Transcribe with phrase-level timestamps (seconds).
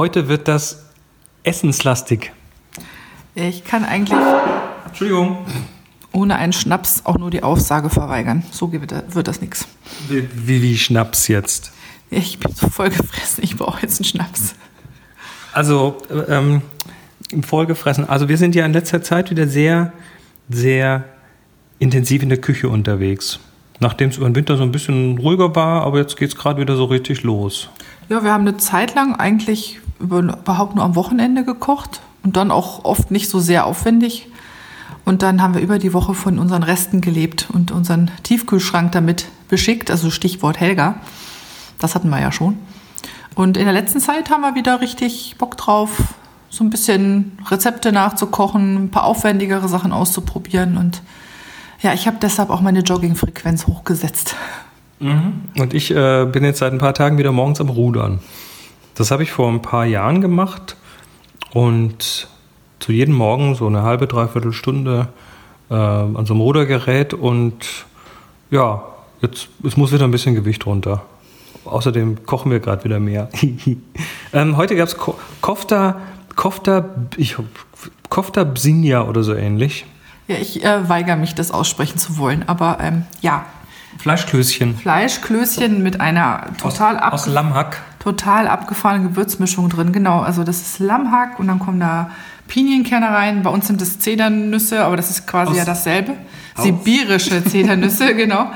[0.00, 0.86] Heute wird das
[1.42, 2.32] essenslastig.
[3.34, 4.18] Ich kann eigentlich
[4.86, 5.44] Entschuldigung.
[6.10, 8.42] ohne einen Schnaps auch nur die Aussage verweigern.
[8.50, 9.68] So wird das, nichts.
[10.08, 11.72] Wie, wie, wie Schnaps jetzt?
[12.08, 14.54] Ich bin so voll gefressen, ich brauche jetzt einen Schnaps.
[15.52, 15.98] Also,
[16.28, 16.62] ähm,
[17.42, 18.08] vollgefressen.
[18.08, 19.92] Also wir sind ja in letzter Zeit wieder sehr,
[20.48, 21.04] sehr
[21.78, 23.38] intensiv in der Küche unterwegs.
[23.80, 26.58] Nachdem es über den Winter so ein bisschen ruhiger war, aber jetzt geht es gerade
[26.58, 27.68] wieder so richtig los.
[28.10, 32.84] Ja, wir haben eine Zeit lang eigentlich überhaupt nur am Wochenende gekocht und dann auch
[32.84, 34.28] oft nicht so sehr aufwendig.
[35.04, 39.26] Und dann haben wir über die Woche von unseren Resten gelebt und unseren Tiefkühlschrank damit
[39.48, 40.96] beschickt, also Stichwort Helga.
[41.78, 42.58] Das hatten wir ja schon.
[43.34, 46.14] Und in der letzten Zeit haben wir wieder richtig Bock drauf,
[46.50, 50.76] so ein bisschen Rezepte nachzukochen, ein paar aufwendigere Sachen auszuprobieren.
[50.76, 51.02] Und
[51.80, 54.34] ja, ich habe deshalb auch meine Joggingfrequenz hochgesetzt.
[55.58, 58.20] Und ich äh, bin jetzt seit ein paar Tagen wieder morgens am Rudern.
[59.00, 60.76] Das habe ich vor ein paar Jahren gemacht
[61.54, 62.28] und
[62.80, 65.08] zu jedem Morgen so eine halbe, dreiviertel Stunde
[65.70, 67.86] äh, an so einem Rudergerät und
[68.50, 68.82] ja,
[69.22, 71.00] jetzt es muss wieder ein bisschen Gewicht runter.
[71.64, 73.30] Außerdem kochen wir gerade wieder mehr.
[74.34, 75.98] ähm, heute gab es Ko Kofta,
[76.36, 76.84] Kofta,
[77.16, 77.36] ich,
[78.10, 79.86] Kofta Bsinja oder so ähnlich.
[80.28, 82.46] Ja, ich äh, weigere mich, das aussprechen zu wollen.
[82.46, 83.46] Aber ähm, ja,
[83.96, 87.80] Fleischklößchen Fleischklößchen mit einer total, ab, aus Lammhack.
[88.00, 89.92] Total abgefahrenen Gewürzmischung drin.
[89.92, 92.10] Genau, also das ist Lammhack und dann kommen da
[92.48, 93.42] Pinienkerne rein.
[93.44, 96.14] Bei uns sind es Zedernüsse, aber das ist quasi Aus- ja dasselbe.
[96.56, 98.50] aus- Sibirische Zedernüsse, genau.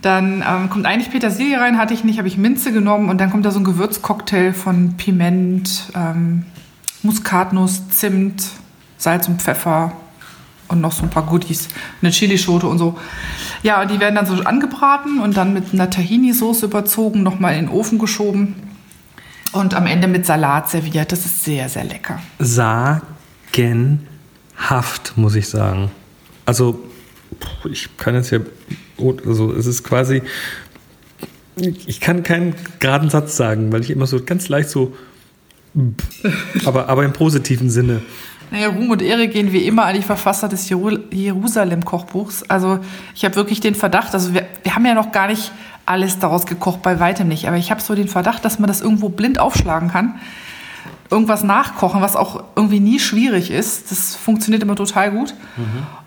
[0.00, 3.30] Dann ähm, kommt eigentlich Petersilie rein, hatte ich nicht, habe ich Minze genommen und dann
[3.30, 6.44] kommt da so ein Gewürzcocktail von Piment, ähm,
[7.02, 8.42] Muskatnuss, Zimt,
[8.96, 9.92] Salz und Pfeffer
[10.72, 11.68] und noch so ein paar Goodies,
[12.00, 12.98] eine Chilischote und so.
[13.62, 17.74] Ja, die werden dann so angebraten und dann mit einer Tahini-Soße überzogen, nochmal in den
[17.74, 18.56] Ofen geschoben
[19.52, 21.12] und am Ende mit Salat serviert.
[21.12, 22.20] Das ist sehr, sehr lecker.
[22.38, 24.02] sagenhaft,
[25.16, 25.90] muss ich sagen.
[26.44, 26.82] Also,
[27.70, 28.40] ich kann jetzt ja,
[29.26, 30.22] also es ist quasi,
[31.56, 34.96] ich kann keinen geraden Satz sagen, weil ich immer so ganz leicht so,
[36.64, 38.02] aber, aber im positiven Sinne.
[38.52, 42.42] Naja, Ruhm und Ehre gehen wie immer an die Verfasser des Jeru- Jerusalem-Kochbuchs.
[42.50, 42.80] Also
[43.14, 45.52] ich habe wirklich den Verdacht, also wir, wir haben ja noch gar nicht
[45.86, 48.82] alles daraus gekocht, bei weitem nicht, aber ich habe so den Verdacht, dass man das
[48.82, 50.16] irgendwo blind aufschlagen kann,
[51.10, 53.90] irgendwas nachkochen, was auch irgendwie nie schwierig ist.
[53.90, 55.34] Das funktioniert immer total gut.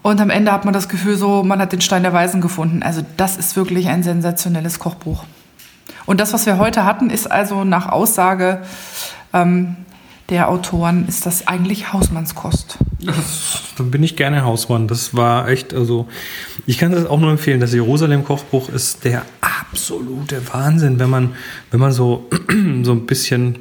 [0.04, 2.84] Und am Ende hat man das Gefühl so, man hat den Stein der Weisen gefunden.
[2.84, 5.24] Also das ist wirklich ein sensationelles Kochbuch.
[6.06, 8.62] Und das, was wir heute hatten, ist also nach Aussage
[9.34, 9.78] ähm,
[10.30, 12.80] der Autoren, ist das eigentlich Hausmannskost.
[13.78, 14.88] Dann bin ich gerne Hausmann.
[14.88, 16.08] Das war echt, also
[16.66, 17.60] ich kann das auch nur empfehlen.
[17.60, 21.36] Das Jerusalem-Kochbuch ist der absolute Wahnsinn, wenn man,
[21.70, 22.28] wenn man so,
[22.84, 23.60] so ein bisschen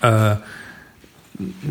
[0.00, 0.36] äh,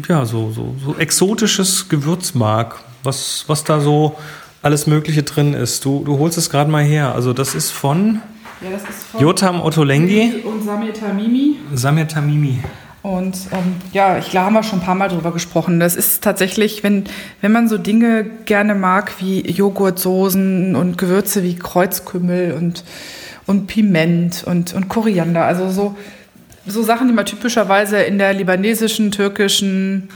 [0.07, 4.18] ja, so, so, so exotisches Gewürz mag, was, was da so
[4.62, 5.84] alles Mögliche drin ist.
[5.86, 7.13] Du, du holst es gerade mal her.
[7.13, 8.22] Also das ist von
[8.62, 11.57] Ja, das ist von Jotam Ottolenghi, und Samir Tamimi.
[11.74, 12.63] Samir Tamimi.
[13.03, 15.80] Und ähm, ja, ich glaube, haben wir schon ein paar Mal drüber gesprochen.
[15.80, 17.06] Das ist tatsächlich, wenn,
[17.41, 22.84] wenn man so Dinge gerne mag wie Joghurtsoßen und Gewürze wie Kreuzkümmel und,
[23.46, 25.96] und Piment und, und Koriander, also so,
[26.66, 30.09] so Sachen, die man typischerweise in der libanesischen, türkischen,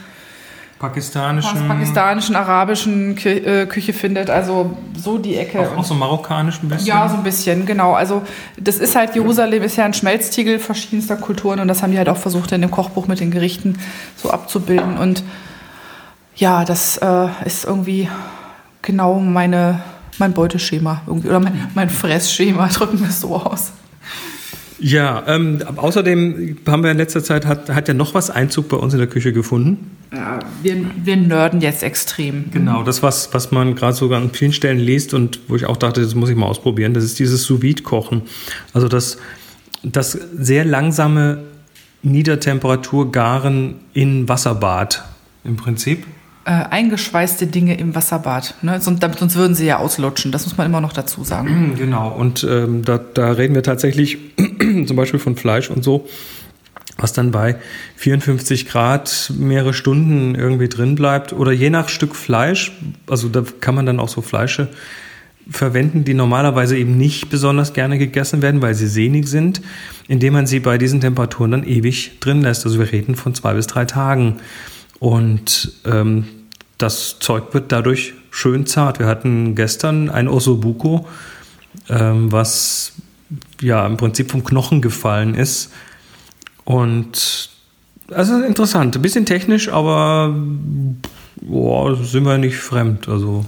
[0.81, 1.68] Pakistanischen.
[1.68, 4.31] pakistanischen, arabischen äh, Küche findet.
[4.31, 5.59] Also so die Ecke.
[5.59, 6.88] Auch, auch so marokkanisch ein bisschen.
[6.88, 7.94] Ja, so ein bisschen, genau.
[7.94, 8.24] Also
[8.59, 12.09] das ist halt, Jerusalem ist ja ein Schmelztiegel verschiedenster Kulturen und das haben die halt
[12.09, 13.78] auch versucht in dem Kochbuch mit den Gerichten
[14.16, 14.97] so abzubilden.
[14.97, 15.24] Und
[16.36, 18.09] ja, das äh, ist irgendwie
[18.81, 19.84] genau meine,
[20.18, 23.72] mein Beuteschema irgendwie oder mein, mein Fressschema, drücken wir es so aus.
[24.84, 28.78] Ja, ähm, außerdem haben wir in letzter Zeit, hat, hat ja noch was Einzug bei
[28.78, 29.96] uns in der Küche gefunden.
[30.12, 32.46] Ja, wir, wir nörden jetzt extrem.
[32.52, 35.78] Genau, das, was, was man gerade sogar an vielen Stellen liest und wo ich auch
[35.78, 38.23] dachte, das muss ich mal ausprobieren, das ist dieses sous kochen
[38.73, 39.17] Also das,
[39.84, 41.44] das sehr langsame
[42.02, 45.03] Niedertemperaturgaren in Wasserbad
[45.44, 46.05] im Prinzip.
[46.43, 48.55] Äh, eingeschweißte Dinge im Wasserbad.
[48.64, 48.82] Ne?
[48.82, 50.32] Sonst, sonst würden sie ja auslutschen.
[50.32, 51.76] Das muss man immer noch dazu sagen.
[51.78, 54.17] Genau, und ähm, da, da reden wir tatsächlich
[54.85, 56.08] zum Beispiel von Fleisch und so,
[56.97, 57.58] was dann bei
[57.97, 61.32] 54 Grad mehrere Stunden irgendwie drin bleibt.
[61.32, 62.72] Oder je nach Stück Fleisch,
[63.08, 64.70] also da kann man dann auch so Fleische
[65.47, 69.61] verwenden, die normalerweise eben nicht besonders gerne gegessen werden, weil sie sehnig sind,
[70.08, 72.66] indem man sie bei diesen Temperaturen dann ewig drin lässt.
[72.66, 74.40] Also wir reden von zwei bis drei Tagen.
[75.02, 76.28] Und ähm,
[76.78, 79.00] das Zeug wird dadurch schön zart.
[79.00, 81.08] Wir hatten gestern ein Ossobuco,
[81.90, 82.94] ähm, was
[83.59, 85.74] ja im Prinzip vom Knochen gefallen ist
[86.66, 87.50] und
[88.12, 88.96] also interessant.
[88.96, 90.36] Ein bisschen technisch, aber
[91.42, 93.09] boah, sind wir nicht fremd.
[93.09, 93.44] Also.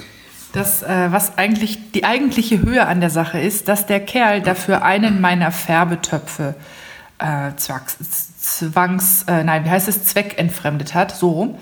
[0.53, 4.81] Das, äh, was eigentlich die eigentliche Höhe an der Sache ist, dass der Kerl dafür
[4.81, 6.82] einen meiner Färbetöpfe äh,
[7.55, 7.97] zwangs,
[8.41, 11.55] zwangs äh, nein, wie heißt es, zweckentfremdet hat, so rum.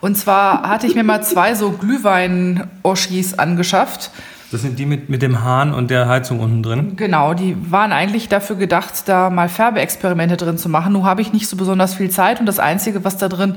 [0.00, 4.10] Und zwar hatte ich mir mal zwei so Glühwein-Oschis angeschafft.
[4.52, 6.96] Das sind die mit, mit dem Hahn und der Heizung unten drin?
[6.96, 10.92] Genau, die waren eigentlich dafür gedacht, da mal Färbeexperimente drin zu machen.
[10.92, 13.56] Nun habe ich nicht so besonders viel Zeit und das Einzige, was da drin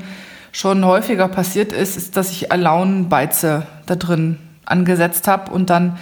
[0.52, 5.98] schon häufiger passiert ist, ist, dass ich Alaunbeize da drin angesetzt habe und dann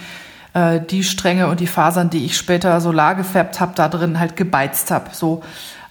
[0.53, 4.35] äh, die Stränge und die Fasern, die ich später solar gefärbt habe, da drin halt
[4.35, 5.09] gebeizt habe.
[5.11, 5.43] So,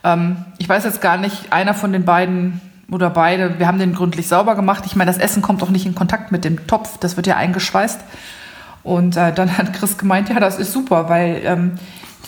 [0.04, 2.60] ähm, ich weiß jetzt gar nicht, einer von den beiden
[2.90, 4.84] oder beide, wir haben den gründlich sauber gemacht.
[4.86, 7.36] Ich meine, das Essen kommt auch nicht in Kontakt mit dem Topf, das wird ja
[7.36, 8.00] eingeschweißt.
[8.82, 11.72] Und äh, dann hat Chris gemeint, ja, das ist super, weil ähm,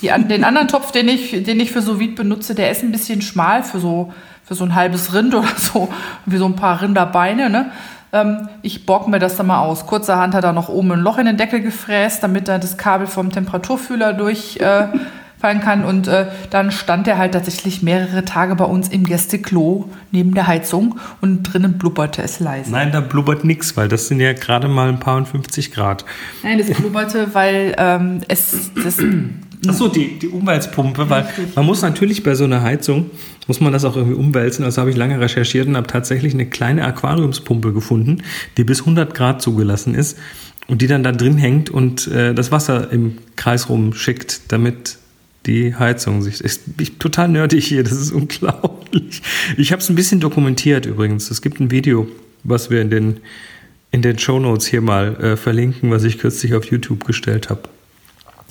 [0.01, 2.91] die, den anderen Topf, den ich, den ich für so Vide benutze, der ist ein
[2.91, 4.13] bisschen schmal für so,
[4.45, 5.91] für so ein halbes Rind oder so,
[6.25, 7.49] wie so ein paar Rinderbeine.
[7.49, 7.71] Ne?
[8.13, 9.85] Ähm, ich bock mir das dann mal aus.
[9.85, 13.07] Kurzerhand hat er noch oben ein Loch in den Deckel gefräst, damit er das Kabel
[13.07, 14.91] vom Temperaturfühler durchfallen
[15.41, 15.85] äh, kann.
[15.85, 20.47] Und äh, dann stand er halt tatsächlich mehrere Tage bei uns im Gästeklo neben der
[20.47, 22.71] Heizung und drinnen blubberte es leise.
[22.71, 26.03] Nein, da blubbert nichts, weil das sind ja gerade mal ein paar und 50 Grad.
[26.43, 28.97] Nein, das blubberte, weil ähm, es das
[29.67, 33.11] Achso, die, die Umwälzpumpe, weil man muss natürlich bei so einer Heizung,
[33.47, 34.65] muss man das auch irgendwie umwälzen.
[34.65, 38.23] Also habe ich lange recherchiert und habe tatsächlich eine kleine Aquariumspumpe gefunden,
[38.57, 40.17] die bis 100 Grad zugelassen ist
[40.67, 44.97] und die dann da drin hängt und äh, das Wasser im Kreis rumschickt, damit
[45.45, 46.43] die Heizung sich.
[46.43, 49.21] Ich, ich total nerdig hier, das ist unglaublich.
[49.57, 51.29] Ich habe es ein bisschen dokumentiert übrigens.
[51.29, 52.07] Es gibt ein Video,
[52.43, 53.17] was wir in den
[53.93, 57.63] in den Show Notes hier mal äh, verlinken, was ich kürzlich auf YouTube gestellt habe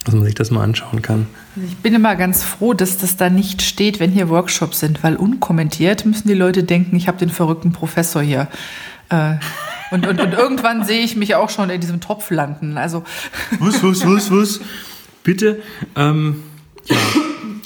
[0.04, 1.26] dass man sich das mal anschauen kann.
[1.54, 5.02] Also ich bin immer ganz froh, dass das da nicht steht, wenn hier Workshops sind,
[5.02, 8.48] weil unkommentiert müssen die Leute denken, ich habe den verrückten Professor hier.
[9.10, 9.34] Äh,
[9.90, 12.78] und, und, und irgendwann sehe ich mich auch schon in diesem Topf landen.
[12.78, 13.04] Also
[13.58, 14.60] was, was, was, was?
[15.22, 15.60] Bitte.
[15.96, 16.42] Ähm,
[16.86, 16.96] ja.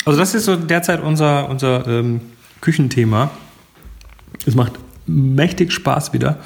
[0.04, 2.20] Also das ist so derzeit unser, unser ähm,
[2.60, 3.30] Küchenthema.
[4.44, 4.72] Es macht
[5.06, 6.38] mächtig Spaß wieder.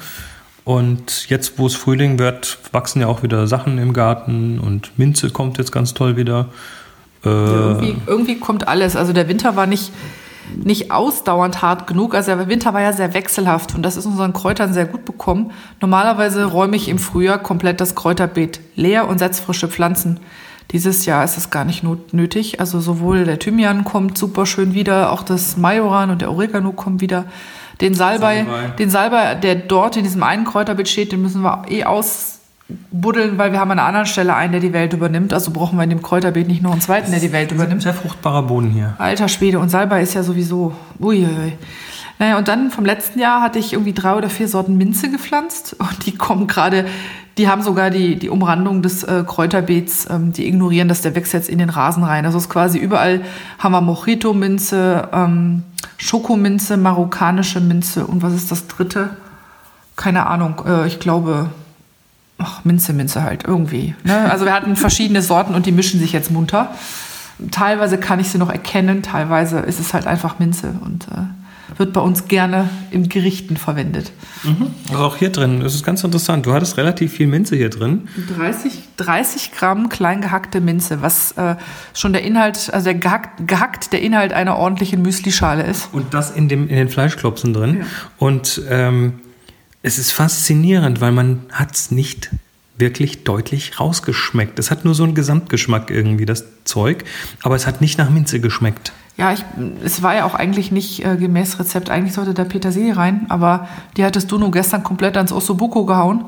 [0.69, 5.31] Und jetzt, wo es Frühling wird, wachsen ja auch wieder Sachen im Garten und Minze
[5.31, 6.49] kommt jetzt ganz toll wieder.
[7.25, 8.95] Äh irgendwie, irgendwie, kommt alles.
[8.95, 9.91] Also der Winter war nicht,
[10.63, 12.13] nicht ausdauernd hart genug.
[12.13, 15.53] Also der Winter war ja sehr wechselhaft und das ist unseren Kräutern sehr gut bekommen.
[15.81, 20.19] Normalerweise räume ich im Frühjahr komplett das Kräuterbeet leer und setze frische Pflanzen.
[20.69, 21.83] Dieses Jahr ist es gar nicht
[22.13, 22.59] nötig.
[22.59, 27.01] Also sowohl der Thymian kommt super schön wieder, auch das Majoran und der Oregano kommen
[27.01, 27.25] wieder.
[27.81, 31.63] Den Salbei, Salbei, den Salbei, der dort in diesem einen Kräuterbeet steht, den müssen wir
[31.69, 35.33] eh ausbuddeln, weil wir haben an einer anderen Stelle einen, der die Welt übernimmt.
[35.33, 37.81] Also brauchen wir in dem Kräuterbeet nicht noch einen zweiten, der die Welt übernimmt.
[37.81, 38.95] Sehr fruchtbarer Boden hier.
[38.97, 39.59] Alter Schwede.
[39.59, 41.53] Und Salbei ist ja sowieso, uiuiui.
[42.19, 45.77] Naja, und dann vom letzten Jahr hatte ich irgendwie drei oder vier Sorten Minze gepflanzt
[45.79, 46.85] und die kommen gerade,
[47.37, 51.31] die haben sogar die, die Umrandung des äh, Kräuterbeets, ähm, die ignorieren das, der wächst
[51.31, 52.25] jetzt in den Rasen rein.
[52.25, 53.21] Also es ist quasi überall
[53.57, 55.63] haben wir Mojito-Minze, ähm,
[55.99, 59.11] Schokominze, marokkanische Minze und was ist das dritte?
[59.97, 61.49] Keine Ahnung, äh, ich glaube,
[62.37, 63.95] ach, Minze, Minze halt, irgendwie.
[64.05, 64.31] Ne?
[64.31, 66.73] Also wir hatten verschiedene Sorten und die mischen sich jetzt munter.
[67.51, 71.21] Teilweise kann ich sie noch erkennen, teilweise ist es halt einfach Minze und äh,
[71.77, 74.11] wird bei uns gerne im Gerichten verwendet.
[74.43, 74.67] Mhm.
[74.89, 76.45] Also auch hier drin, das ist ganz interessant.
[76.45, 78.07] Du hattest relativ viel Minze hier drin.
[78.35, 81.55] 30, 30 Gramm klein gehackte Minze, was äh,
[81.93, 85.89] schon der Inhalt, also der gehackt, gehackt der Inhalt einer ordentlichen Müslischale ist.
[85.91, 87.77] Und das in, dem, in den Fleischklopsen drin.
[87.79, 87.85] Ja.
[88.17, 89.13] Und ähm,
[89.81, 92.29] es ist faszinierend, weil man hat es nicht
[92.77, 94.57] wirklich deutlich rausgeschmeckt.
[94.59, 97.03] Es hat nur so einen Gesamtgeschmack irgendwie, das Zeug,
[97.41, 98.93] aber es hat nicht nach Minze geschmeckt.
[99.17, 99.43] Ja, ich,
[99.83, 101.89] es war ja auch eigentlich nicht äh, gemäß Rezept.
[101.89, 106.25] Eigentlich sollte da Petersilie rein, aber die hattest du nur gestern komplett ans Ossobuco gehauen.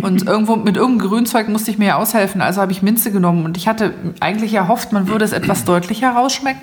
[0.00, 3.44] Und irgendwo mit irgendeinem Grünzeug musste ich mir ja aushelfen, also habe ich Minze genommen.
[3.44, 6.62] Und ich hatte eigentlich erhofft, man würde es etwas deutlicher rausschmecken.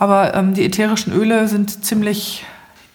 [0.00, 2.44] Aber ähm, die ätherischen Öle sind ziemlich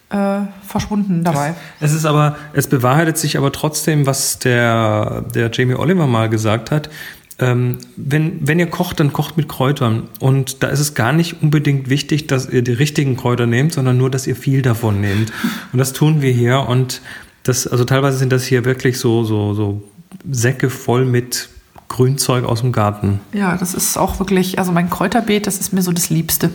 [0.10, 1.54] äh, verschwunden dabei.
[1.80, 6.30] Es, es, ist aber, es bewahrheitet sich aber trotzdem, was der, der Jamie Oliver mal
[6.30, 6.90] gesagt hat.
[7.38, 10.04] Ähm, wenn, wenn ihr kocht, dann kocht mit Kräutern.
[10.20, 13.98] Und da ist es gar nicht unbedingt wichtig, dass ihr die richtigen Kräuter nehmt, sondern
[13.98, 15.32] nur, dass ihr viel davon nehmt.
[15.74, 16.62] Und das tun wir hier.
[16.68, 17.02] Und
[17.44, 19.84] das, also teilweise sind das hier wirklich so, so, so
[20.30, 21.50] Säcke voll mit
[21.90, 23.20] Grünzeug aus dem Garten.
[23.34, 26.50] Ja, das ist auch wirklich, also mein Kräuterbeet, das ist mir so das Liebste.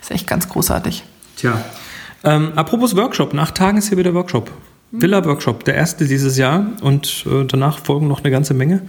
[0.00, 1.04] Das ist echt ganz großartig.
[1.36, 1.62] Tja.
[2.24, 4.50] Ähm, apropos Workshop, nach Tagen ist hier wieder Workshop.
[4.90, 8.82] Villa-Workshop, der erste dieses Jahr und äh, danach folgen noch eine ganze Menge.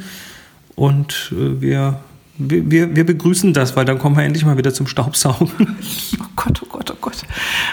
[0.75, 1.99] Und äh, wir,
[2.37, 5.49] wir, wir begrüßen das, weil dann kommen wir endlich mal wieder zum Staubsaugen.
[6.17, 7.23] Oh Gott, oh Gott, oh Gott.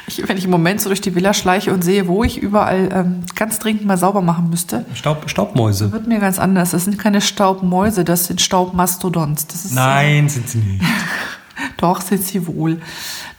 [0.06, 2.88] Ich, wenn ich im Moment so durch die Villa schleiche und sehe, wo ich überall
[2.92, 4.86] ähm, ganz dringend mal sauber machen müsste.
[4.94, 5.90] Staub, Staubmäuse.
[5.92, 6.70] Wird mir ganz anders.
[6.70, 9.48] Das sind keine Staubmäuse, das sind Staubmastodons.
[9.48, 10.82] Das ist, Nein, sind sie nicht.
[11.76, 12.80] Doch, sind sie wohl.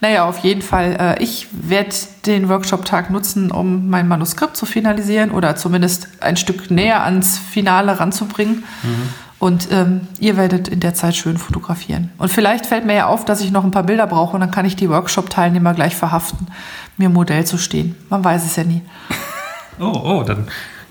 [0.02, 0.98] Naja, auf jeden Fall.
[1.00, 6.70] Äh, ich werde den Workshop-Tag nutzen, um mein Manuskript zu finalisieren oder zumindest ein Stück
[6.70, 8.66] näher ans Finale ranzubringen.
[8.84, 9.10] Mhm.
[9.44, 12.12] Und ähm, ihr werdet in der Zeit schön fotografieren.
[12.18, 14.52] Und vielleicht fällt mir ja auf, dass ich noch ein paar Bilder brauche und dann
[14.52, 16.48] kann ich die Workshop-Teilnehmer gleich verhaften,
[16.96, 17.98] mir Modell zu stehen.
[18.10, 18.82] Man weiß es ja nie.
[19.80, 20.48] Oh, oh, dann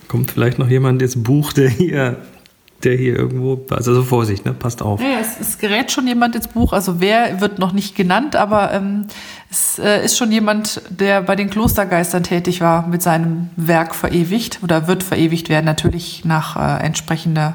[0.08, 2.16] kommt vielleicht noch jemand ins Buch, der hier,
[2.82, 4.52] der hier irgendwo, also Vorsicht, ne?
[4.52, 5.00] passt auf.
[5.00, 8.72] Ja, es, es gerät schon jemand ins Buch, also wer wird noch nicht genannt, aber
[8.72, 9.06] ähm,
[9.52, 14.58] es äh, ist schon jemand, der bei den Klostergeistern tätig war, mit seinem Werk verewigt
[14.64, 17.54] oder wird verewigt werden, natürlich nach äh, entsprechender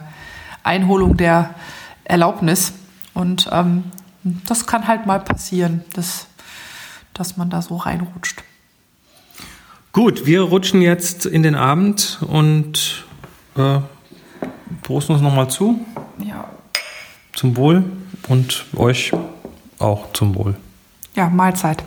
[0.67, 1.55] Einholung der
[2.03, 2.73] Erlaubnis.
[3.13, 3.85] Und ähm,
[4.45, 6.27] das kann halt mal passieren, dass,
[7.13, 8.43] dass man da so reinrutscht.
[9.93, 13.05] Gut, wir rutschen jetzt in den Abend und
[13.55, 13.79] äh,
[14.83, 15.83] prosten uns nochmal zu.
[16.23, 16.45] Ja.
[17.33, 17.83] Zum Wohl
[18.27, 19.11] und euch
[19.79, 20.55] auch zum Wohl.
[21.15, 21.83] Ja, Mahlzeit.